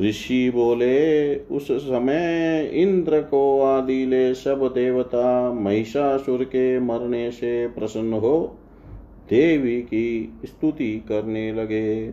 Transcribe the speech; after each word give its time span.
ऋषि 0.00 0.52
बोले, 0.54 1.36
उस 1.36 1.72
समय 1.72 2.70
इंद्र 2.74 3.20
को 3.20 3.62
आदिले 3.62 4.34
सब 4.34 4.72
देवता 4.74 5.52
महिषासुर 5.52 6.44
के 6.44 6.80
मरने 6.80 7.30
से 7.30 7.66
प्रसन्न 7.68 8.12
हो 8.12 8.58
देवी 9.30 9.80
की 9.80 10.32
स्तुति 10.44 11.04
करने 11.08 11.52
लगे। 11.52 12.10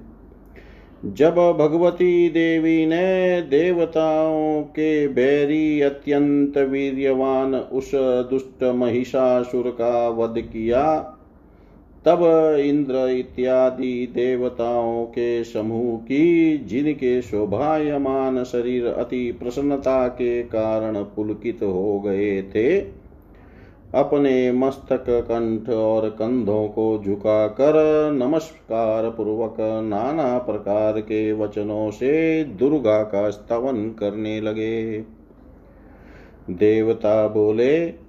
जब 1.06 1.36
भगवती 1.36 2.30
देवी 2.30 2.86
ने 2.86 3.42
देवताओं 3.42 4.62
के 4.62 5.08
बैरी 5.08 5.82
अत्यंत 5.82 6.58
वीर्यवान 6.58 7.56
उस 7.56 7.92
दुष्ट 8.30 8.64
महिषासुर 8.64 9.64
का 9.64 10.10
वध 10.10 10.42
किया 10.42 11.12
तब 12.08 12.20
इंद्र 12.60 12.96
इत्यादि 13.10 14.12
देवताओं 14.14 15.06
के 15.06 15.44
समूह 15.44 15.98
की, 15.98 16.58
जिनके 16.58 17.22
शोभायमान 17.22 18.44
शरीर 18.44 18.88
अति 18.88 19.32
प्रसन्नता 19.32 20.08
के 20.08 20.44
कारण 20.44 21.04
पुलकित 21.04 21.60
हो 21.64 22.00
गए 22.00 22.42
थे, 22.42 22.80
अपने 23.96 24.52
मस्तक 24.52 25.06
कंठ 25.10 25.70
और 25.70 26.10
कंधों 26.10 26.68
को 26.68 27.02
झुकाकर 27.06 27.74
नमस्कार 28.12 29.10
पूर्वक 29.10 29.58
नाना 29.84 30.38
प्रकार 30.38 31.00
के 31.00 31.34
वचनों 31.34 31.92
से 31.92 32.44
दुर्गा 32.44 33.04
का 33.04 33.30
स्तवन 33.30 33.90
करने 33.90 34.42
लगे। 34.42 35.04
देवता 36.50 37.28
बोले 37.28 38.05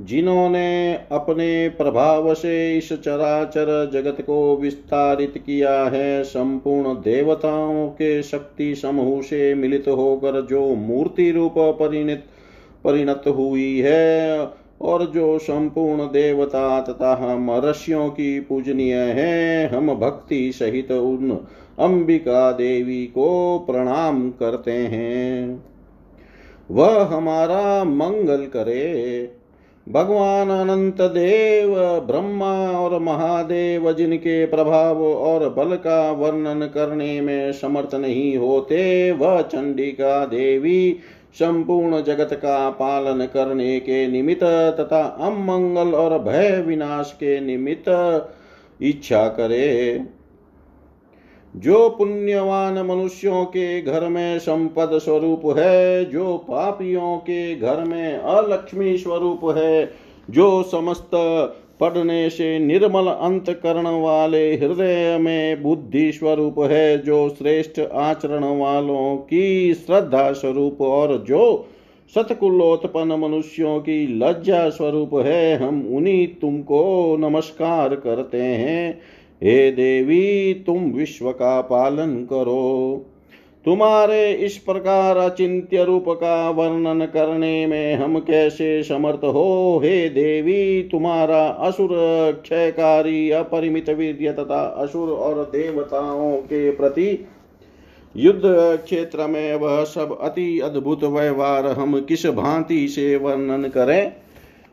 जिन्होंने 0.00 0.94
अपने 0.94 1.68
प्रभाव 1.68 2.34
से 2.34 2.78
इस 2.78 2.92
चराचर 2.92 3.90
जगत 3.92 4.20
को 4.20 4.56
विस्तारित 4.56 5.34
किया 5.38 5.84
है, 5.84 6.24
संपूर्ण 6.24 6.94
देवताओं 6.94 7.88
के 7.88 8.22
शक्ति 8.22 8.74
समूह 8.74 9.20
से 9.22 9.54
मिलित 9.54 9.88
होकर 9.88 10.40
जो 10.40 10.74
मूर्ति 10.74 11.30
रूप 11.30 11.54
परिणत 11.58 12.24
परिणत 12.84 13.24
हुई 13.26 13.80
है 13.80 14.48
और 14.82 15.04
जो 15.06 15.38
संपूर्ण 15.38 16.02
देवता 16.02 16.80
तथा 16.80 17.14
हम 17.14 17.50
ऋषियों 17.64 18.08
की 18.08 18.40
पूजनीय 18.40 18.94
है, 18.94 19.68
हम 19.68 19.94
भक्ति 19.94 20.52
सहित 20.52 20.92
उन 20.92 21.30
अंबिका 21.78 22.52
देवी 22.52 23.06
को 23.06 23.58
प्रणाम 23.58 24.30
करते 24.30 24.72
हैं। 24.72 25.64
वह 26.70 27.02
हमारा 27.04 27.84
मंगल 27.84 28.46
करे 28.46 29.41
भगवान 29.86 30.50
अनंत 30.50 31.00
देव 31.02 31.74
ब्रह्मा 32.06 32.52
और 32.70 32.98
महादेव 32.98 33.92
जिनके 33.92 34.44
प्रभाव 34.46 35.02
और 35.04 35.48
बल 35.48 35.76
का 35.76 36.10
वर्णन 36.10 36.66
करने 36.66 37.20
में 37.20 37.52
समर्थ 37.52 37.94
नहीं 37.94 38.36
होते, 38.36 39.10
वह 39.10 39.40
चंडिका 39.42 40.24
देवी 40.26 40.98
संपूर्ण 41.34 42.02
जगत 42.02 42.32
का 42.32 42.70
पालन 42.70 43.26
करने 43.26 43.78
के 43.80 44.06
निमित्त 44.06 44.44
तथा 44.80 45.02
अमंगल 45.20 45.94
और 45.94 46.18
भय 46.18 46.62
विनाश 46.66 47.12
के 47.14 47.40
निमित्त 47.40 47.88
इच्छा 48.80 49.26
करे। 49.28 50.00
जो 51.56 51.88
पुण्यवान 51.88 52.78
मनुष्यों 52.78 53.44
के 53.44 53.82
घर 53.82 54.08
में 54.08 54.38
संपद 54.38 54.90
स्वरूप 54.92 55.58
है, 55.58 56.04
जो 56.04 56.36
पापियों 56.36 57.16
के 57.16 57.54
घर 57.54 57.84
में 57.84 58.16
अलक्ष्मी 58.16 58.98
स्वरूप 58.98 59.40
है, 59.58 59.90
जो 60.30 60.62
समस्त 60.62 61.10
पढ़ने 61.80 62.30
से 62.30 62.58
निर्मल 62.58 63.06
अंत 63.06 63.50
करण 63.50 63.86
वाले 63.86 64.56
हृदय 64.56 65.18
में 65.20 65.62
बुद्धि 65.62 66.12
स्वरूप 66.12 66.54
है, 66.58 66.98
जो 66.98 67.28
श्रेष्ठ 67.28 67.80
आचरण 67.80 68.44
वालों 68.58 69.16
की 69.16 69.74
श्रद्धा 69.74 70.32
स्वरूप 70.32 70.80
और 70.80 71.24
जो 71.28 71.68
सतकुलोत्पन्न 72.14 73.12
मनुष्यों 73.12 73.80
की 73.80 74.06
लज्जा 74.06 74.68
स्वरूप 74.68 75.14
है, 75.14 75.56
हम 75.56 75.86
उन्हीं 75.96 76.26
तुमको 76.26 77.16
नमस्कार 77.20 77.94
करते 77.94 78.42
हैं। 78.42 79.00
हे 79.42 79.70
देवी, 79.70 80.54
तुम 80.54 80.84
विश्व 80.84 81.30
का 81.30 81.60
पालन 81.60 82.26
करो। 82.30 83.06
तुम्हारे 83.64 84.32
इस 84.32 84.58
प्रकार 84.58 85.16
अचिंत्य 85.16 85.84
रूप 85.84 86.04
का 86.08 86.50
वर्णन 86.50 87.06
करने 87.06 87.66
में 87.66 87.94
हम 87.94 88.18
कैसे 88.18 88.82
समर्थ 88.82 89.24
हो? 89.24 89.80
हे 89.84 90.08
देवी, 90.08 90.82
तुम्हारा 90.82 91.46
असुर 91.46 91.88
क्षयकारी, 92.42 93.30
अपरिमित 93.30 93.90
वीर्य 93.90 94.32
तथा 94.32 94.64
असुर 94.78 95.08
और 95.08 95.44
देवताओं 95.44 96.36
के 96.36 96.70
प्रति 96.70 97.26
युद्ध 98.16 98.42
क्षेत्र 98.84 99.26
में 99.26 99.54
वह 99.54 99.84
सब 99.84 100.18
अति 100.20 100.60
अद्भुत 100.60 101.04
व्यवहार 101.04 101.66
हम 101.66 102.00
किस 102.00 102.26
भांति 102.26 102.88
से 102.88 103.16
वर्णन 103.16 103.68
करें? 103.68 104.12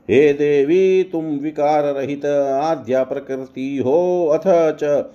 हे 0.10 0.34
देवी, 0.34 1.04
तुम 1.04 1.26
विकार 1.26 1.84
रहित 1.84 2.26
आद्या 2.26 3.04
प्रकृति 3.04 3.78
हो, 3.78 4.28
अथ 4.28 4.78
च 4.84 5.06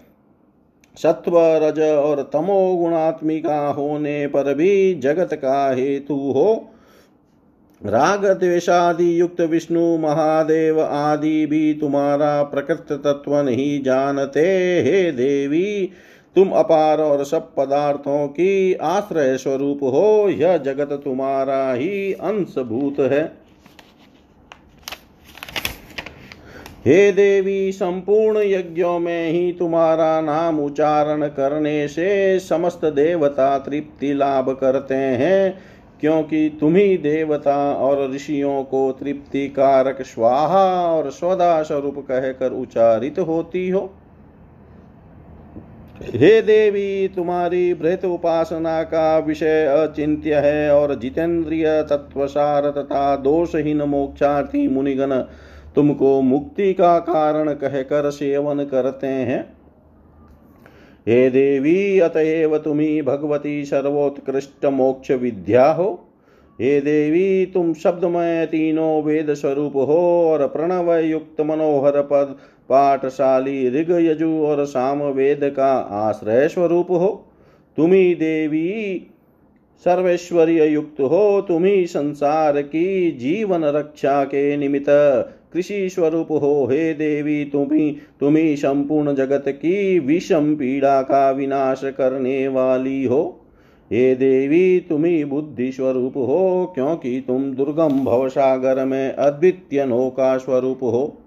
सत्व 1.03 1.33
रज 1.37 1.81
और 1.81 2.31
तमो 2.33 2.77
गुणात्मिका 2.77 3.69
होने 3.69 4.27
पर 4.27 4.55
भी 4.55 4.95
जगत 4.95 5.35
का 5.35 5.75
हेतु 5.75 6.15
हो। 6.15 6.71
राग 7.87 8.27
द्वेषादि 8.27 9.21
युक्त 9.21 9.41
विष्णु, 9.41 9.99
महादेव 9.99 10.81
आदि 10.81 11.47
भी 11.47 11.75
तुम्हारा 11.75 12.43
प्रकृत 12.43 12.87
तत्व 12.93 13.37
नहीं 13.37 13.83
जानते। 13.83 14.41
हे 14.83 15.13
देवी, 15.13 15.91
तुम 16.37 16.51
अपार 16.51 17.01
और 17.01 17.25
सब 17.25 17.55
पदार्थों 17.55 18.29
की 18.29 18.75
आश्रय 18.75 19.37
स्वरूप 19.37 19.83
हो, 19.83 20.29
यह 20.29 20.57
जगत 20.57 21.01
तुम्हारा 21.05 21.73
ही 21.73 22.13
अंशभूत 22.13 23.01
है। 23.01 23.44
हे 26.87 27.13
देवी, 27.13 27.73
संपूर्ण 27.73 28.39
यज्ञों 28.39 28.99
में 28.99 29.31
ही 29.31 29.53
तुम्हारा 29.53 30.21
नाम 30.21 30.59
उच्चारण 30.61 31.27
करने 31.29 31.87
से 31.89 32.39
समस्त 32.39 32.85
देवता 32.85 33.59
तृप्ति 33.59 34.13
लाभ 34.15 34.51
करते 34.61 34.95
हैं, 34.95 35.59
क्योंकि 36.01 36.57
तुम्ही 36.61 36.97
देवता 36.97 37.57
और 37.73 38.11
ऋषियों 38.13 38.63
को 38.65 38.91
तृप्ति 38.93 39.47
कारक 39.49 40.03
स्वाहा 40.03 40.65
और 40.89 41.11
स्वदा 41.11 41.63
स्वरूप 41.63 41.99
कहकर 41.99 42.53
उच्चारित 42.53 43.19
होती 43.19 43.69
हो। 43.69 43.81
हे 46.05 46.41
देवी, 46.43 47.09
तुम्हारी 47.09 47.75
बृहत 47.75 48.05
उपासना 48.05 48.83
का 48.83 49.19
विषय 49.19 49.65
अचिंत्य 49.67 50.35
है 50.35 50.71
और 50.75 50.95
जितेंद्रिय 50.95 51.67
तत्वसार 51.83 52.71
तथा 52.71 53.17
दोषहीन 53.17 53.83
मोक्षार्थी 53.83 54.69
मुनिगण 54.69 55.13
तुमको 55.75 56.21
मुक्ति 56.21 56.75
का 56.75 56.99
कारण 56.99 57.53
कहकर 57.53 58.11
सेवन 58.11 58.65
करते 58.65 59.07
हैं। 59.07 59.57
हे 61.09 61.31
देवी, 61.31 61.99
अतएव 61.99 62.59
तुम्ही 62.59 63.03
भगवती 63.03 63.65
सर्वोत्कृष्ट 63.65 64.65
मोक्ष 64.65 65.11
विद्या 65.11 65.71
हो। 65.73 66.09
हे 66.61 66.81
देवी, 66.81 67.47
तुम 67.47 67.75
शब्दमय 67.75 68.47
तीनों 68.47 69.03
वेद 69.03 69.35
स्वरूप 69.35 69.77
हो 69.77 70.31
और 70.31 70.49
प्रणव 70.49 70.95
युक्त 70.95 71.41
मनोहर 71.41 72.03
पद, 72.03 72.37
पाठशाली 72.69 73.69
ऋग 73.69 73.91
यजु 73.91 74.31
और 74.31 74.65
साम 74.65 75.03
वेद 75.03 75.41
का 75.43 75.73
आश्रय 75.77 76.49
स्वरूप 76.49 76.91
हो। 76.91 77.27
तुम्ही 77.77 78.15
देवी 78.15 79.07
सर्वेश्वर्य 79.85 80.67
युक्त 80.67 81.01
हो। 81.01 81.45
तुम्ही 81.49 81.87
संसार 81.87 82.63
की 82.63 83.11
जीवन 83.11 83.65
रक्षा 83.65 84.25
के 84.25 84.57
निमित्त 84.57 85.31
कृषि 85.55 85.89
स्वरूप 85.89 86.29
हो, 86.31 86.69
हे 86.71 86.95
देवी, 86.95 87.45
तुम्ही 87.45 87.97
तुम्ही 88.21 88.57
संपूर्ण 88.57 89.15
जगत 89.15 89.45
की 89.49 89.99
विषम 89.99 90.55
पीड़ा 90.55 91.03
का 91.03 91.31
विनाश 91.31 91.81
करने 91.85 92.49
वाली 92.49 93.05
हो? 93.05 93.41
हे 93.93 94.15
देवी, 94.15 94.81
तुम्ही 94.81 95.25
बुद्धि 95.25 95.73
स्वरूप 95.73 96.17
हो, 96.17 96.73
क्योंकि 96.75 97.25
तुम 97.27 97.45
दुर्गम 97.45 98.05
भवसागर 98.05 98.85
में 98.85 99.13
अद्वितीय 99.13 99.85
नौका 99.85 100.37
स्वरूप 100.37 100.83
हो। 100.83 101.21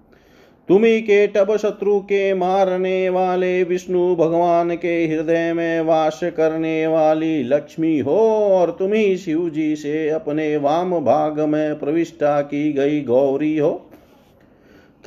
तुम्ही 0.68 1.00
के 1.00 1.26
टब 1.26 1.56
शत्रु 1.56 2.00
के 2.00 2.34
मारने 2.34 3.08
वाले 3.08 3.62
विष्णु 3.62 4.16
भगवान 4.16 4.76
के 4.76 5.06
हृदय 5.06 5.52
में 5.52 5.80
वास 5.80 6.20
करने 6.24 6.86
वाली 6.86 7.42
लक्ष्मी 7.42 7.98
हो, 7.98 8.18
और 8.50 8.70
तुम्ही 8.70 9.16
शिव 9.16 9.50
जी 9.50 9.76
से 9.76 10.08
अपने 10.08 10.56
वाम 10.56 11.00
भाग 11.00 11.40
में 11.40 11.78
प्रविष्टा 11.78 12.40
की 12.40 12.72
गई 12.72 13.00
गौरी 13.00 13.58
हो। 13.58 13.87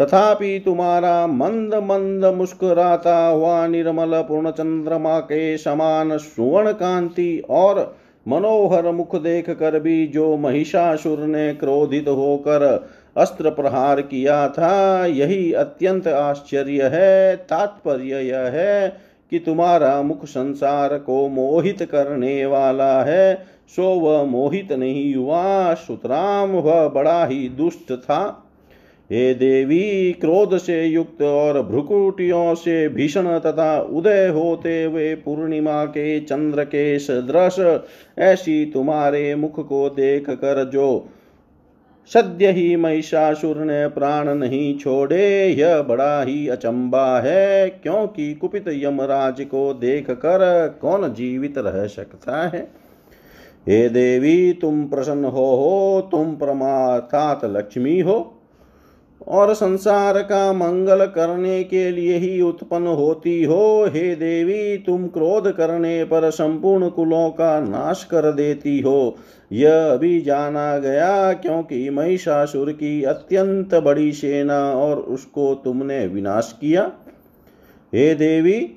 तथापि 0.01 0.61
तुम्हारा 0.65 1.27
मंद 1.27 1.75
मंद 1.75 2.25
मुस्कुराता 2.25 3.27
हुआ 3.27 3.67
निर्मल 3.67 4.21
पूर्ण 4.21 4.51
चंद्रमा 4.51 5.19
के 5.19 5.57
समान 5.57 6.17
सुवर्ण 6.17 6.71
कांति 6.71 7.43
और 7.49 7.97
मनोहर 8.27 8.91
मुख 8.91 9.15
देख 9.15 9.49
कर 9.49 9.79
भी 9.79 10.07
जो 10.07 10.37
महिषासुर 10.37 11.19
ने 11.19 11.53
क्रोधित 11.53 12.07
होकर 12.07 12.89
अस्त्र 13.17 13.49
प्रहार 13.49 14.01
किया 14.01 14.49
था, 14.49 15.05
यही 15.05 15.53
अत्यंत 15.53 16.07
आश्चर्य 16.07 16.83
है, 16.83 17.35
तात्पर्य 17.35 18.19
यह 18.19 18.39
है 18.39 18.97
कि 19.31 19.39
तुम्हारा 19.39 20.01
मुख 20.01 20.25
संसार 20.25 20.97
को 20.97 21.27
मोहित 21.27 21.83
करने 21.83 22.45
वाला 22.45 23.03
है। 23.03 23.35
सो 23.67 23.83
वह 23.83 24.23
मोहित 24.23 24.71
नहीं 24.71 25.15
हुआ, 25.15 25.73
सुतराम 25.73 26.49
वह 26.49 26.87
बड़ा 26.87 27.25
ही 27.25 27.49
दुष्ट 27.49 27.93
था। 27.93 28.47
हे 29.11 29.33
देवी, 29.33 30.11
क्रोध 30.11 30.57
से 30.57 30.85
युक्त 30.85 31.21
और 31.21 31.61
भ्रुकुटियों 31.63 32.55
से 32.55 32.89
भीषण 32.89 33.39
तथा 33.39 33.81
उदय 33.81 34.27
होते 34.27 34.83
हुए 34.83 35.15
पूर्णिमा 35.15 35.85
के 35.85 36.19
चंद्र 36.19 36.63
के 36.63 36.99
सदृश 36.99 37.81
ऐसी 38.19 38.65
तुम्हारे 38.65 39.35
मुख 39.35 39.67
को 39.67 39.89
देख 39.89 40.29
कर 40.29 40.69
जो 40.69 41.09
सद्य 42.13 42.51
ही 42.51 42.75
महिषासुर 42.75 43.57
ने 43.57 43.87
प्राण 43.87 44.35
नहीं 44.35 44.77
छोड़े, 44.77 45.47
यह 45.47 45.81
बड़ा 45.81 46.23
ही 46.23 46.47
अचंबा 46.47 47.19
है, 47.19 47.69
क्योंकि 47.69 48.33
कुपित 48.33 48.65
यमराज 48.67 49.41
को 49.41 49.73
देख 49.73 50.11
कर 50.11 50.69
कौन 50.81 51.13
जीवित 51.13 51.57
रह 51.57 51.87
सकता 51.87 52.47
है? 52.47 52.71
हे 53.67 53.89
देवी, 53.89 54.53
तुम 54.53 54.85
प्रसन्न 54.85 55.25
हो 55.25 55.55
हो, 55.55 56.09
तुम 56.11 56.35
परमार्थात 56.35 57.45
लक्ष्मी 57.45 57.99
हो। 57.99 58.37
और 59.27 59.53
संसार 59.53 60.19
का 60.19 60.53
मंगल 60.53 61.05
करने 61.05 61.63
के 61.63 61.91
लिए 61.91 62.17
ही 62.17 62.41
उत्पन्न 62.41 62.87
होती 62.87 63.43
हो, 63.43 63.85
हे 63.85 64.15
देवी, 64.15 64.77
तुम 64.77 65.07
क्रोध 65.07 65.51
करने 65.51 66.03
पर 66.03 66.29
संपूर्ण 66.29 66.89
कुलों 66.89 67.29
का 67.29 67.59
नाश 67.59 68.03
कर 68.03 68.31
देती 68.31 68.79
हो। 68.79 69.15
यह 69.51 69.95
भी 69.95 70.21
जाना 70.21 70.77
गया, 70.77 71.33
क्योंकि 71.33 71.89
महिषासुर 71.89 72.71
की 72.71 73.03
अत्यंत 73.03 73.75
बड़ी 73.75 74.11
सेना 74.11 74.73
और 74.73 74.99
उसको 74.99 75.55
तुमने 75.55 76.07
विनाश 76.07 76.57
किया। 76.61 76.91
हे 77.95 78.15
देवी 78.15 78.71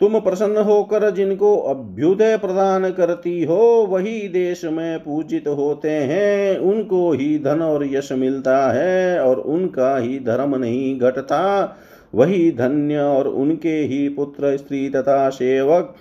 तुम 0.00 0.20
प्रसन्न 0.20 0.56
होकर 0.56 1.10
जिनको 1.10 1.56
अभ्युदय 1.56 2.36
प्रदान 2.36 2.90
करती 2.90 3.44
हो, 3.44 3.86
वही 3.90 4.28
देश 4.28 4.64
में 4.64 4.98
पूजित 4.98 5.48
होते 5.48 5.90
हैं। 5.90 6.58
उनको 6.58 7.12
ही 7.12 7.38
धन 7.38 7.62
और 7.62 7.86
यश 7.94 8.12
मिलता 8.12 8.72
है 8.72 9.20
और 9.20 9.40
उनका 9.40 9.98
ही 9.98 10.18
धर्म 10.18 10.56
नहीं 10.56 10.98
घटता। 10.98 11.76
वही 12.14 12.50
धन्य 12.52 12.98
और 12.98 13.28
उनके 13.28 13.76
ही 13.78 14.08
पुत्र, 14.08 14.56
स्त्री 14.56 14.90
तथा 14.90 15.28
सेवक 15.30 15.94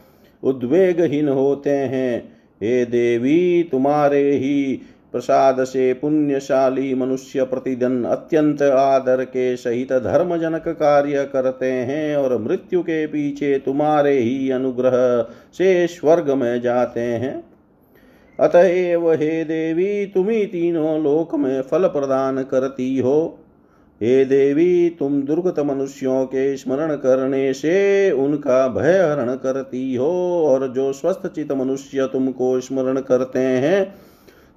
उद्वेगहीन 0.44 1.30
होते 1.30 1.70
हैं। 1.70 2.40
हे 2.64 2.86
देवी, 2.86 3.64
तुम्हारे 3.72 4.32
ही 4.32 4.82
प्रसाद 5.14 5.64
से 5.64 5.94
पुण्यशाली 5.94 6.94
मनुष्य 6.96 7.44
प्रतिदिन 7.44 8.04
अत्यंत 8.04 8.62
आदर 8.62 9.24
के 9.24 9.58
सहित 9.58 9.94
धर्मजनक 9.94 10.68
कार्य 10.68 11.24
करते 11.34 11.72
हैं 11.72 12.16
और 12.16 12.38
मृत्यु 12.38 12.82
के 12.82 13.08
पीछे 13.08 13.58
तुम्हारे 13.60 14.18
ही 14.18 14.52
अनुग्रह 14.52 15.22
से 15.54 15.88
स्वर्ग 15.88 16.32
में 16.32 16.62
जाते 16.62 17.00
हैं। 17.00 17.44
अतएव 18.40 19.12
हे 19.12 19.44
देवी, 19.44 20.06
तुम्ही 20.06 20.46
तीनों 20.46 21.04
लोक 21.04 21.36
में 21.36 21.62
फल 21.62 21.88
प्रदान 21.88 22.44
करती 22.44 22.98
हो। 22.98 23.40
हे 24.02 24.26
देवी, 24.26 24.90
तुम 24.90 25.22
दुर्गत 25.22 25.60
मनुष्यों 25.60 26.26
के 26.26 26.58
स्मरण 26.58 26.96
करने 26.96 27.54
से 27.54 28.12
उनका 28.12 28.68
भय 28.68 29.00
हरण 29.00 29.36
करती 29.36 29.96
हो 29.96 30.12
और 30.46 30.68
जो 30.68 30.94
स्वस्थ 30.94 31.28
चित 31.28 31.52
मनुष्य 31.52 32.10
तुमको 32.14 32.60
स्मरण 32.60 33.02
करते 33.02 33.40
हैं 33.40 34.09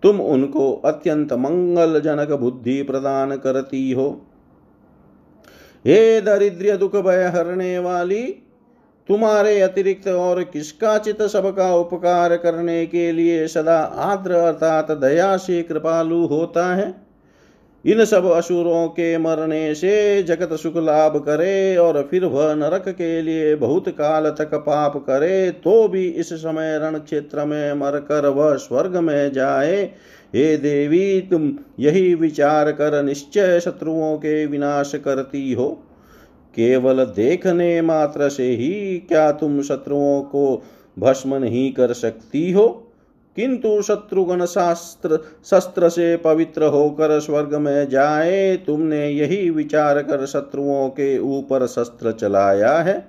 तुम 0.02 0.20
उनको 0.20 0.72
अत्यंत 0.84 1.32
मंगलजनक 1.32 2.31
बुद्धि 2.31 2.82
प्रदान 2.82 3.37
करती 3.37 3.90
हो। 3.93 4.08
हे 5.87 6.20
दरिद्र 6.20 6.76
दुख 6.76 6.96
भय 6.96 7.25
हरने 7.25 7.78
वाली, 7.78 8.22
तुम्हारे 9.08 9.60
अतिरिक्त 9.60 10.08
और 10.08 10.43
किसका 10.44 10.99
चित 10.99 11.22
सबका 11.22 11.75
उपकार 11.75 12.37
करने 12.37 12.87
के 12.87 13.12
लिए 13.12 13.46
सदा 13.46 13.78
आद्र 13.78 14.32
अर्थात 14.32 14.90
दया 14.90 15.37
से 15.37 15.62
कृपालु 15.62 16.26
होता 16.26 16.75
है। 16.75 17.01
इन 17.84 18.05
सब 18.05 18.26
असुरों 18.26 18.88
के 18.88 19.19
मरने 19.19 19.75
से 19.75 20.23
जगत 20.23 20.52
सुख 20.52 20.76
लाभ 20.76 21.17
करे 21.17 21.76
और 21.76 22.08
फिर 22.11 22.25
वह 22.25 22.55
नरक 22.55 22.88
के 22.88 23.23
लिए 23.23 23.55
बहुत 23.55 23.88
काल 23.88 24.31
तक 24.31 24.55
पाप 24.55 24.96
करे 24.96 25.50
तो 25.50 25.88
भी 25.88 26.06
इस 26.06 26.32
समय 26.32 26.79
रण 26.79 26.99
क्षेत्र 26.99 27.44
में 27.44 27.73
मरकर 27.75 28.26
वह 28.26 28.55
स्वर्ग 28.56 28.96
में 28.96 29.32
जाए। 29.32 29.82
हे 30.34 30.56
देवी, 30.56 31.20
तुम 31.20 31.52
यही 31.81 32.14
विचार 32.14 32.73
कर 32.73 33.02
निश्चय 33.02 33.61
शत्रुओं 33.61 34.17
के 34.17 34.46
विनाश 34.46 34.93
करती 34.94 35.52
हो। 35.52 35.69
केवल 36.55 37.05
देखने 37.05 37.81
मात्र 37.82 38.29
से 38.29 38.49
ही 38.50 38.99
क्या 38.99 39.31
तुम 39.32 39.62
शत्रुओं 39.62 40.23
को 40.23 40.62
भस्म 40.99 41.34
नहीं 41.34 41.73
कर 41.73 41.93
सकती 41.93 42.50
हो? 42.52 42.91
किंतु 43.37 43.82
शत्रुघ्न 43.82 44.44
शास्त्र 44.44 45.19
शस्त्र 45.44 45.88
से 45.88 46.17
पवित्र 46.17 46.64
होकर 46.64 47.20
स्वर्ग 47.20 47.55
में 47.55 47.88
जाए, 47.88 48.56
तुमने 48.56 49.08
यही 49.08 49.50
विचार 49.50 50.02
कर 50.02 50.26
शत्रुओं 50.26 50.88
के 50.88 51.19
ऊपर 51.19 51.67
शस्त्र 51.67 52.12
चलाया 52.12 52.73
है। 52.73 53.08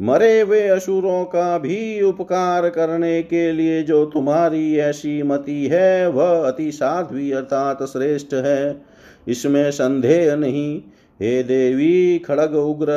मरे 0.00 0.40
हुए 0.40 0.68
असुरों 0.68 1.24
का 1.24 1.58
भी 1.58 2.02
उपकार 2.02 2.68
करने 2.68 3.22
के 3.22 3.52
लिए 3.52 3.82
जो 3.82 4.06
तुम्हारी 4.06 4.76
ऐसी 4.76 5.22
मति 5.22 5.66
है, 5.66 6.08
वह 6.08 6.48
अति 6.48 6.72
साध्वी 6.72 7.32
अर्थात 7.32 7.82
श्रेष्ठ 7.82 8.34
है। 8.34 8.82
इसमें 9.28 9.70
संदेह 9.70 10.36
नहीं। 10.36 10.82
हे 11.20 11.42
देवी, 11.42 12.18
खड़ग 12.18 12.54
उग्र 12.54 12.88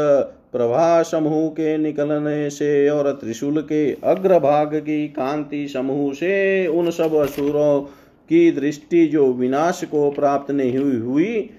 प्रभा 0.56 1.02
समूह 1.02 1.48
के 1.48 1.78
निकलने 1.78 2.50
से 2.50 2.90
और 2.90 3.12
त्रिशूल 3.12 3.62
के 3.62 3.92
अग्रभाग 4.04 4.76
की 4.76 5.08
कांति 5.08 5.68
समूह 5.68 6.14
से 6.14 6.68
उन 6.68 6.90
सब 6.92 7.16
असुरों 7.16 7.82
की 8.30 8.52
दृष्टि 8.52 9.06
जो 9.08 9.26
विनाश 9.34 9.84
को 9.84 10.10
प्राप्त 10.12 10.52
नहीं 10.52 10.78
हुई 10.78 10.96
हुई, 10.96 11.50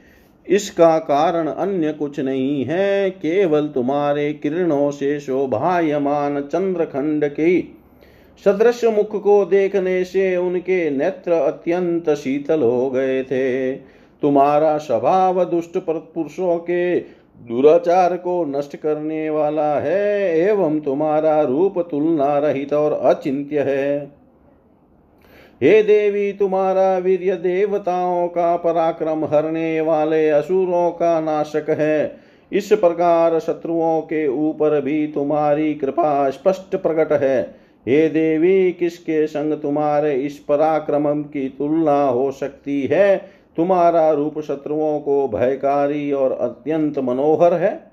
इसका 0.47 0.99
कारण 0.99 1.49
अन्य 1.49 1.93
कुछ 1.93 2.21
नहीं 2.21 2.65
है। 2.65 3.11
केवल 3.11 3.67
तुम्हारे 3.69 4.33
किरणों 4.33 4.91
से 4.91 5.19
शोभायमान 5.21 6.41
चंद्रखंड 6.43 7.25
की 7.29 7.77
सदृश 8.45 8.85
मुख 8.85 9.17
को 9.23 9.45
देखने 9.45 10.05
से 10.05 10.37
उनके 10.37 10.91
नेत्र 10.91 11.33
अत्यंत 11.33 12.11
शीतल 12.11 12.63
हो 12.63 12.91
गए 12.91 13.23
थे। 13.23 13.73
तुम्हारा 14.23 14.77
स्वभाव 14.79 15.45
दुष्ट 15.45 15.79
पुरुषों 15.79 16.57
के 16.59 17.01
दुराचार 17.41 18.17
को 18.17 18.45
नष्ट 18.45 18.77
करने 18.77 19.31
वाला 19.31 19.79
है, 19.81 20.39
एवं 20.39 20.81
तुम्हारा 20.81 21.43
रूप 21.43 21.79
तुलना 21.91 22.39
रहित 22.39 22.73
और 22.73 22.93
अचिंत्य 22.93 23.61
है। 23.61 23.99
हे 25.63 25.83
देवी, 25.83 26.33
तुम्हारा 26.33 26.99
वीर्य 26.99 27.37
देवताओं 27.37 28.29
का 28.29 28.57
पराक्रम 28.57 29.25
हरने 29.25 29.81
वाले 29.81 30.31
असुरों 30.31 30.91
का 30.91 31.21
नाशक 31.21 31.71
है। 31.71 32.19
इस 32.53 32.73
प्रकार 32.73 33.39
शत्रुओं 33.39 34.01
के 34.01 34.27
ऊपर 34.27 34.81
भी 34.81 35.07
तुम्हारी 35.07 35.75
कृपा 35.75 36.31
स्पष्ट 36.31 36.77
प्रकट 36.77 37.13
है। 37.13 37.67
हे 37.89 38.09
देवी, 38.09 38.73
किसके 38.73 39.27
संग 39.27 39.53
तुम्हारे 39.53 40.15
इस 40.15 40.39
पराक्रम 40.39 41.23
की 41.23 41.49
तुलना 41.49 42.05
हो 42.05 42.31
सकती 42.33 42.83
है? 42.83 43.36
तुम्हारा 43.57 44.11
रूप 44.13 44.41
शत्रुओं 44.41 45.01
को 45.01 45.29
भयकारी 45.29 46.13
और 46.13 46.33
अत्यंत 46.33 46.99
मनोहर 46.99 47.55
है। 47.55 47.91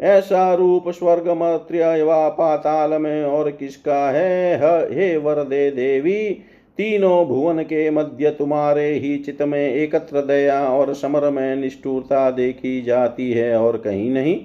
ऐसा 0.00 0.54
रूप 0.54 0.88
स्वर्ग 0.88 1.28
व 1.28 2.28
पाताल 2.30 3.02
में 3.02 3.24
और 3.24 3.50
किसका 3.50 4.10
है? 4.10 4.56
हे 4.94 5.16
वर 5.16 5.34
दे 5.34 5.70
देवी, 5.70 6.38
तीनों 6.78 7.26
भुवन 7.26 7.62
के 7.62 7.90
मध्य 7.90 8.30
तुम्हारे 8.30 8.92
ही 8.92 9.16
चित 9.16 9.42
में 9.42 9.74
एकत्र 9.74 10.20
दया 10.20 10.68
और 10.68 10.94
समर 10.94 11.30
में 11.30 11.56
निष्ठुरता 11.56 12.30
देखी 12.30 12.82
जाती 12.82 13.32
है 13.32 13.56
और 13.56 13.76
कहीं 13.76 14.10
नहीं। 14.10 14.44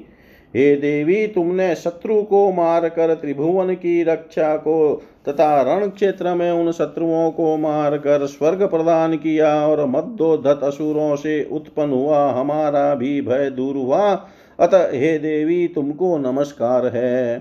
हे 0.56 0.76
देवी, 0.76 1.28
तुमने 1.28 1.76
शत्रु 1.76 2.22
को 2.22 2.52
मार 2.52 2.90
कर 2.90 3.14
त्रिभुवन 3.14 3.74
की 3.74 4.04
रक्षा 4.04 4.58
को 4.58 5.04
तथा 5.30 5.62
रण 5.62 5.88
क्षेत्र 5.88 6.34
में 6.34 6.52
उन 6.52 6.72
शत्रुओं 6.72 7.32
को 7.32 7.58
मार 7.58 7.98
कर 7.98 8.26
स्वर्ग 8.26 8.64
प्रदान 8.64 9.16
किया 9.16 9.68
और 9.68 9.86
मद्दोधत 9.86 10.60
असुरों 10.64 11.16
से 11.16 11.50
उत्पन्न 11.52 11.92
हुआ, 11.92 12.32
हमारा 12.32 12.96
भी 12.96 13.22
भय 13.22 13.50
दूर 13.50 13.76
हुआ। 13.76 14.28
अतः 14.60 14.92
हे 14.92 15.20
देवी, 15.20 15.68
तुमको 15.68 16.18
नमस्कार 16.18 16.86
है। 16.86 17.38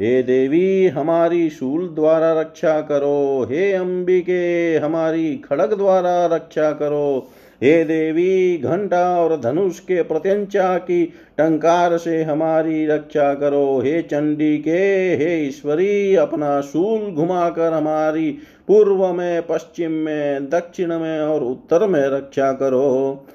हे 0.00 0.22
देवी, 0.22 0.86
हमारी 0.86 1.50
शूल 1.50 1.88
द्वारा 1.88 2.40
रक्षा 2.40 2.80
करो। 2.80 3.46
हे 3.50 3.72
अंबिके, 3.72 4.76
हमारी 4.76 5.36
खड़ग 5.36 5.74
द्वारा 5.74 6.26
रक्षा 6.26 6.72
करो। 6.72 7.28
हे 7.62 7.84
देवी, 7.84 8.58
घंटा 8.58 9.20
और 9.20 9.40
धनुष 9.40 9.80
के 9.80 10.02
प्रत्यंचा 10.02 10.78
की 10.78 11.04
टंकार 11.38 11.98
से 11.98 12.22
हमारी 12.22 12.86
रक्षा 12.86 13.34
करो। 13.34 13.80
हे 13.84 14.02
चंडी 14.02 14.58
के, 14.58 15.16
हे 15.16 15.46
ईश्वरी, 15.46 16.14
अपना 16.14 16.60
शूल 16.60 17.14
घुमाकर 17.14 17.72
हमारी 17.72 18.30
पूर्व 18.68 19.12
में, 19.12 19.42
पश्चिम 19.46 19.90
में, 19.90 20.48
दक्षिण 20.48 20.98
में 20.98 21.20
और 21.20 21.42
उत्तर 21.42 21.86
में 21.86 22.08
रक्षा 22.08 22.52
करो। 22.52 23.26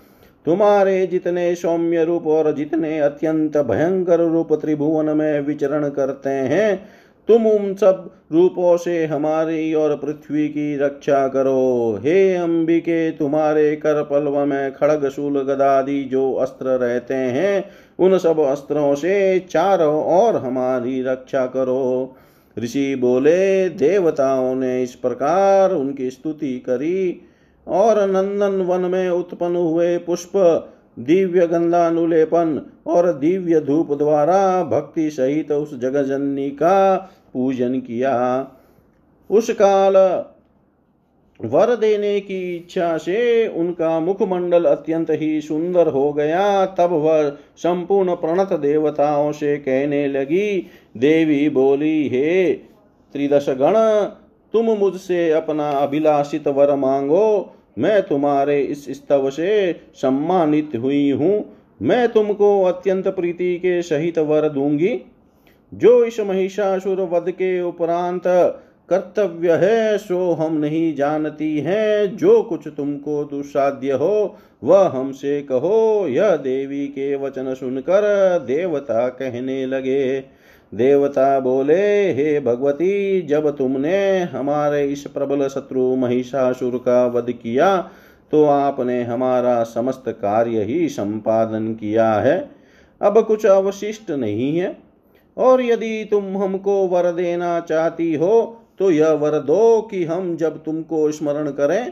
तुम्हारे 0.46 1.08
जितने 1.08 1.56
सौम्य 1.56 2.04
रूप 2.04 2.28
और 2.28 2.54
जितने 2.54 3.00
अत्यंत 3.00 3.58
भयंकर 3.58 4.20
रूप 4.20 4.54
त्रिभुवन 4.54 5.06
में 5.06 5.40
विचरण 5.40 5.90
करते 5.90 6.30
हैं 6.30 6.86
तुम 7.28 7.48
उन 7.48 7.74
सब 7.74 8.10
रूपों 8.32 8.78
से 8.78 9.06
हमारी 9.06 9.74
और 9.74 9.96
पृथ्वी 9.96 10.48
की 10.48 10.78
रक्षा 10.78 11.28
करो। 11.28 12.00
हे 12.04 12.36
अंबिके, 12.36 13.12
तुम्हारे 13.12 13.76
कर 13.76 14.04
पल्व 14.04 14.46
में 14.46 14.74
खड़ग, 14.74 15.10
शूल 15.10 15.42
गदादि 15.42 16.04
जो 16.04 16.34
अस्त्र 16.34 16.66
रहते 16.66 17.14
हैं, 17.14 17.66
उन 18.00 18.18
सब 18.18 18.40
अस्त्रों 18.40 18.96
से 18.96 19.40
चारों 19.40 20.04
और 20.04 20.36
हमारी 20.36 21.02
रक्षा 21.02 21.46
करो। 21.46 22.16
ऋषि 22.60 22.96
बोले, 22.96 23.70
देवताओं 23.70 24.56
ने 24.56 24.84
इस 24.84 24.96
प्रकार 24.96 25.72
उनकी 25.72 26.12
स्तुति 26.12 26.60
करी 26.60 27.22
और 27.68 28.08
नंदन 28.10 28.62
वन 28.62 28.82
में 28.82 29.10
उत्पन्न 29.10 29.56
हुए 29.56 29.98
पुष्प 29.98 30.32
दिव्य 31.00 31.48
गंधानुलेपन 31.48 32.62
और 32.88 33.14
दिव्य 33.14 33.60
धूप 33.60 33.94
द्वारा 33.94 34.64
भक्ति 34.64 35.10
सहित 35.12 35.52
उस 35.52 35.80
जगजननी 35.80 36.50
का 36.50 36.96
पूजन 37.34 37.80
किया। 37.80 38.48
उस 39.30 39.50
काल 39.50 39.98
वर 41.40 41.76
देने 41.76 42.20
की 42.20 42.56
इच्छा 42.56 42.98
से 42.98 43.48
उनका 43.48 44.00
मुखमंडल 44.00 44.66
अत्यंत 44.66 45.08
ही 45.10 45.42
सुंदर 45.42 45.88
हो 45.88 46.14
गया। 46.14 46.66
तब 46.66 46.92
वह 46.92 47.30
संपूर्ण 47.58 48.16
प्रणत 48.16 48.54
देवताओं 48.54 49.32
से 49.32 49.58
कहने 49.58 50.08
लगी, 50.08 50.68
देवी 50.98 51.50
बोली, 51.50 52.08
हे 52.08 52.54
त्रिदश 53.14 53.50
गण 53.50 53.74
तुम 54.54 54.66
मुझसे 54.66 55.32
अपना 55.32 55.70
अभिलाषित 55.70 56.48
वर 56.48 56.76
मांगो। 56.76 57.56
मैं 57.78 58.02
तुम्हारे 58.02 58.62
इस 58.62 58.90
स्तव 58.90 59.30
से 59.30 59.76
सम्मानित 59.96 60.72
हुई 60.76 61.12
हूँ। 61.12 61.58
मैं 61.82 62.08
तुमको 62.08 62.64
अत्यंत 62.64 63.08
प्रीति 63.08 63.58
के 63.58 63.82
सहित 63.82 64.20
वर 64.20 64.50
दूँगी। 64.50 65.00
जो 65.74 66.06
इस 66.06 66.20
महिषासुर 66.20 67.02
वध 67.02 67.32
के 67.32 67.62
उपरांत 67.62 68.24
कर्तव्य 68.90 69.52
है, 69.52 69.98
सो 69.98 70.32
हम 70.32 70.58
नहीं 70.58 70.96
जानती 70.96 71.60
हैं। 71.60 72.18
जो 72.18 72.44
कुछ 72.44 72.68
तुमको 72.68 73.24
दुसाध्य 73.24 73.92
हो, 73.92 74.36
वह 74.64 74.88
हमसे 74.88 75.42
कहो। 75.42 76.08
यह 76.08 76.36
देवी 76.36 76.88
के 76.88 77.16
वचन 77.16 77.54
सुनकर 77.54 78.02
देवता 78.48 79.08
कहने 79.08 79.66
लगे 79.66 80.24
देवता 80.74 81.40
बोले, 81.40 82.12
हे 82.14 82.40
भगवती, 82.40 83.22
जब 83.22 83.50
तुमने 83.58 84.20
हमारे 84.22 84.84
इस 84.86 85.06
प्रबल 85.08 85.48
शत्रु 85.48 85.96
महिषासुर 85.96 86.78
का 86.78 87.06
वध 87.08 87.32
किया 87.34 87.78
तो 88.32 88.44
आपने 88.46 89.02
हमारा 89.04 89.62
समस्त 89.64 90.04
कार्य 90.12 90.64
ही 90.64 90.88
संपादन 90.90 91.74
किया 91.74 92.12
है। 92.14 92.38
अब 93.02 93.22
कुछ 93.26 93.46
अवशिष्ट 93.46 94.12
नहीं 94.12 94.58
है, 94.58 94.78
और 95.38 95.62
यदि 95.62 96.08
तुम 96.12 96.38
हमको 96.38 96.76
वर 96.88 97.12
देना 97.12 97.60
चाहती 97.60 98.14
हो 98.16 98.60
तो 98.80 98.90
यह 98.92 99.12
वर 99.14 99.40
दो 99.42 99.82
कि 99.82 100.04
हम 100.06 100.36
जब 100.38 100.64
तुमको 100.64 101.12
स्मरण 101.12 101.50
करें, 101.52 101.92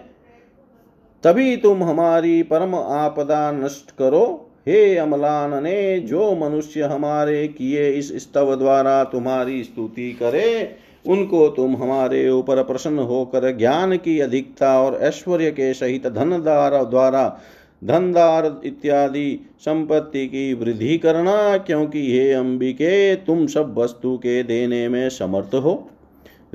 तभी 1.24 1.56
तुम 1.58 1.84
हमारी 1.84 2.42
परम 2.44 2.76
आपदा 2.76 3.52
नष्ट 3.54 3.92
करो। 3.92 4.26
हे 4.68 4.98
अमलान, 4.98 5.64
ने 5.64 6.00
जो 6.00 6.36
मनुष्य 6.36 6.82
हमारे 6.82 7.48
किए 7.48 7.90
इस 7.90 8.24
स्तव 8.24 8.56
द्वारा 8.56 9.04
तुम्हारी 9.04 9.64
स्तुति 9.64 10.12
करे, 10.14 10.76
उनको 11.08 11.48
तुम 11.50 11.76
हमारे 11.76 12.30
ऊपर 12.30 12.64
प्रसन्न 12.64 13.00
होकर 13.00 13.58
ज्ञान 13.58 13.98
की 13.98 14.20
अधिकता 14.20 14.82
और 14.82 15.00
ऐश्वर्य 15.02 15.52
के 15.52 15.74
सहित 15.74 16.08
धनदार 16.08 16.84
द्वारा 16.86 17.40
धनदार 17.84 18.62
इत्यादि 18.66 19.40
संपत्ति 19.60 20.28
की 20.28 20.54
वृद्धि 20.54 20.98
करना, 20.98 21.58
क्योंकि 21.58 22.12
हे 22.12 22.32
अंबिके, 22.32 23.16
तुम 23.16 23.48
सब 23.48 23.78
वस्तु 23.78 24.18
के 24.18 24.44
देने 24.44 24.90
में 24.90 25.10
समर्थ 25.10 25.56
हो। 25.56 25.90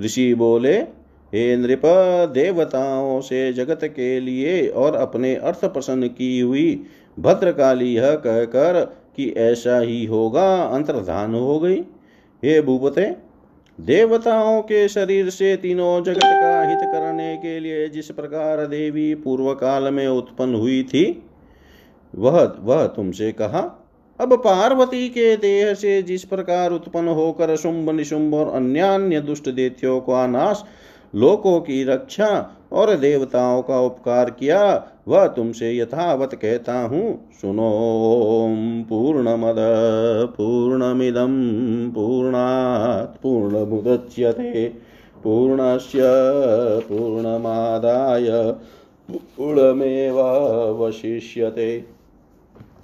ऋषि 0.01 0.35
बोले, 0.35 0.77
हे 1.33 1.57
नृप, 1.57 1.83
देवताओं 2.35 3.21
से 3.21 3.53
जगत 3.53 3.81
के 3.85 4.21
लिए 4.21 4.69
और 4.69 4.95
अपने 4.95 5.35
अर्थ 5.35 5.65
प्रसन्न 5.65 6.09
की 6.09 6.41
हुई 6.41 6.83
भद्रकाली 7.19 7.93
यह 7.95 8.15
कहकर 8.15 8.85
कि 9.17 9.29
ऐसा 9.31 9.79
ही 9.79 10.05
होगा, 10.05 10.63
अंतर्धान 10.63 11.35
हो 11.35 11.59
गई। 11.61 11.81
हे 12.43 12.61
भूपते, 12.63 13.17
देवताओं 13.79 14.61
के 14.63 14.89
शरीर 14.89 15.31
से 15.31 15.57
तीनों 15.57 16.03
जगत 16.05 16.17
का 16.17 16.69
हित 16.69 16.79
करने 16.83 17.37
के 17.37 17.59
लिए 17.61 17.89
जिस 17.89 18.11
प्रकार 18.11 18.67
देवी 18.67 19.15
पूर्व 19.15 19.53
काल 19.55 19.93
में 19.93 20.07
उत्पन्न 20.09 20.55
हुई 20.55 20.83
थी, 20.83 21.23
वह 22.15 22.53
वह 22.61 22.87
तुमसे 22.87 23.33
कहा, 23.33 23.83
अब 24.21 24.37
पार्वती 24.37 25.09
के 25.09 25.37
देह 25.37 25.75
से 25.75 26.03
जिस 26.03 26.25
प्रकार 26.25 26.73
उत्पन्न 26.73 27.09
होकर 27.09 27.57
शुंभ, 27.57 27.91
निशुंभ 27.91 28.35
और 28.35 28.55
अन्य 28.55 29.21
दुष्ट 29.21 29.49
देत्यों 29.49 30.01
का 30.01 30.27
नाश 30.27 30.65
लोकों 31.15 31.61
की 31.61 31.85
रक्षा 31.85 32.51
और 32.73 32.97
देवताओं 32.97 33.63
का 33.63 33.81
उपकार 33.81 34.31
किया, 34.31 34.87
वह 35.09 35.27
तुमसे 35.27 35.77
यथावत 35.77 36.35
कहता 36.35 36.81
हूँ, 36.81 37.33
सुनो, 37.33 38.57
पूर्णमद, 38.89 39.57
पूर्णमिदं, 40.37 41.91
पूर्णात् 41.91 43.23
पूर्णमुदच्यते, 43.23 44.73
पूर्णस्य 45.25 46.01
पूर्णमादाय, 46.89 48.55
पूर्णमेवावशिष्यते। 49.11 51.97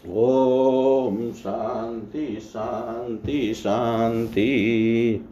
ॐ 0.08 1.30
शान्ति 1.30 2.38
शान्ति 2.40 3.54
शान्ति। 3.54 5.24